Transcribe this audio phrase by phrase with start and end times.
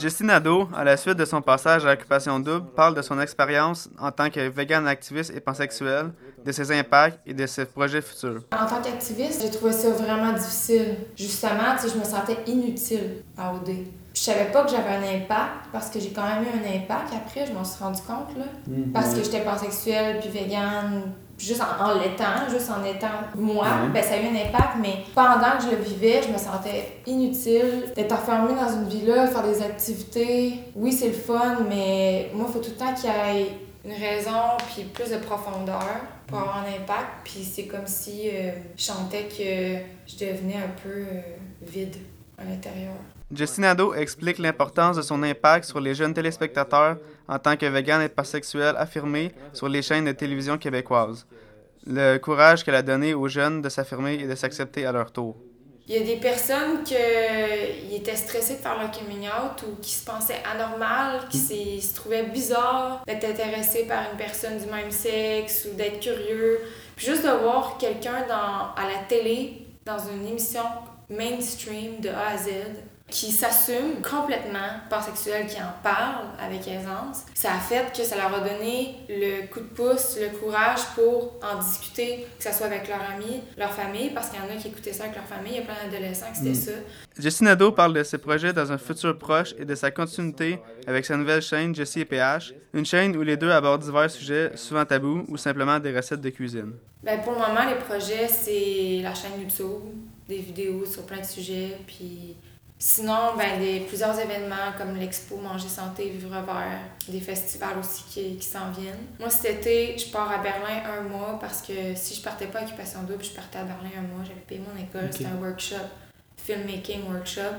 [0.00, 3.90] Jessie Nadeau, à la suite de son passage à l'occupation double, parle de son expérience
[3.98, 8.40] en tant que vegan activiste et pansexuelle, de ses impacts et de ses projets futurs.
[8.50, 10.96] En tant qu'activiste, j'ai trouvé ça vraiment difficile.
[11.14, 13.68] Justement, tu sais, je me sentais inutile à OD.
[14.14, 17.12] Je savais pas que j'avais un impact parce que j'ai quand même eu un impact
[17.14, 18.46] après, je m'en suis rendu compte là.
[18.94, 24.02] Parce que j'étais pansexuelle puis végane, juste en, en l'étant, juste en étant moi, ben
[24.02, 27.92] ça a eu un impact, mais pendant que je le vivais, je me sentais inutile
[27.96, 30.60] d'être enfermée dans une vie-là, faire des activités.
[30.76, 33.48] Oui, c'est le fun, mais moi, il faut tout le temps qu'il y ait
[33.84, 37.24] une raison puis plus de profondeur pour avoir un impact.
[37.24, 41.20] Puis c'est comme si euh, je sentais que je devenais un peu euh,
[41.62, 41.96] vide
[42.36, 42.92] à l'intérieur.
[43.32, 46.96] Jessie Nadeau explique l'importance de son impact sur les jeunes téléspectateurs
[47.28, 51.26] en tant que vegan et pansexuelle affirmée sur les chaînes de télévision québécoises.
[51.86, 55.36] Le courage qu'elle a donné aux jeunes de s'affirmer et de s'accepter à leur tour.
[55.86, 56.94] Il y a des personnes qui
[57.92, 61.94] étaient stressées de faire leur coming out ou qui se pensaient anormales, qui s'y- se
[61.96, 66.60] trouvaient bizarres d'être intéressées par une personne du même sexe ou d'être curieux.
[66.94, 70.62] Puis juste de voir quelqu'un à la télé, dans une émission
[71.08, 72.50] mainstream de A à Z,
[73.10, 78.34] qui s'assume complètement pansexuel, qui en parle avec aisance, ça a fait que ça leur
[78.34, 82.88] a donné le coup de pouce, le courage pour en discuter, que ce soit avec
[82.88, 85.52] leurs amis, leur famille, parce qu'il y en a qui écoutaient ça avec leur famille,
[85.52, 86.72] il y a plein d'adolescents qui c'était ça.
[87.18, 91.04] Jessie Nadeau parle de ses projets dans un futur proche et de sa continuité avec
[91.04, 94.84] sa nouvelle chaîne Jessie et PH, une chaîne où les deux abordent divers sujets souvent
[94.84, 96.72] tabous ou simplement des recettes de cuisine.
[97.02, 99.82] Ben, pour le moment, les projets, c'est la chaîne YouTube,
[100.28, 102.36] des vidéos sur plein de sujets, puis
[102.82, 108.36] sinon, ben, des, plusieurs événements comme l'expo Manger Santé, Vivre Vert, des festivals aussi qui,
[108.36, 109.06] qui s'en viennent.
[109.18, 112.60] Moi, cet été, je pars à Berlin un mois parce que si je partais pas
[112.60, 115.36] à Occupation Double, je partais à Berlin un mois, j'avais payé mon école, c'était un
[115.40, 115.76] workshop,
[116.38, 117.54] filmmaking workshop.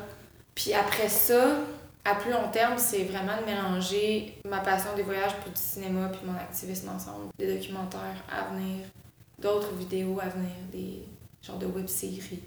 [0.56, 1.58] Puis après ça,
[2.04, 6.10] à plus long terme, c'est vraiment de mélanger ma passion des voyages pour du cinéma
[6.10, 8.86] puis mon activisme ensemble, des documentaires à venir,
[9.40, 11.04] d'autres vidéos à venir, des
[11.46, 12.42] genres de web-séries,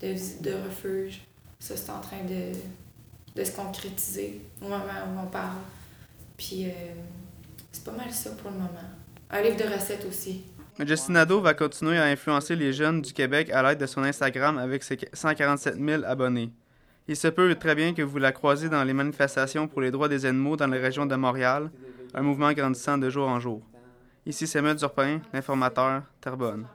[0.00, 1.22] de, vis- de refuge.
[1.58, 2.52] Ça, c'est en train de,
[3.34, 5.58] de se concrétiser au moment où on parle.
[6.36, 6.94] Puis, euh,
[7.72, 8.90] c'est pas mal ça pour le moment.
[9.30, 10.44] Un livre de recettes aussi.
[11.08, 14.82] Nadeau va continuer à influencer les jeunes du Québec à l'aide de son Instagram avec
[14.82, 16.50] ses 147 000 abonnés.
[17.08, 20.08] Il se peut très bien que vous la croisiez dans les manifestations pour les droits
[20.08, 21.70] des animaux dans la région de Montréal,
[22.14, 23.62] un mouvement grandissant de jour en jour.
[24.26, 26.66] Ici Samuel Durpin, l'informateur, Terrebonne.